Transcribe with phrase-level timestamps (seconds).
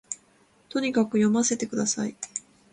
[0.69, 2.15] とにかく読ませて下さい